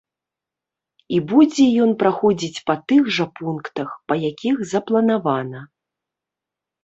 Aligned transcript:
І 1.15 1.19
будзе 1.31 1.65
ён 1.83 1.91
праходзіць 2.03 2.63
па 2.69 2.73
тых 2.91 3.11
жа 3.17 3.27
пунктах, 3.39 3.89
па 4.13 4.19
якіх 4.31 4.55
запланавана. 4.73 5.59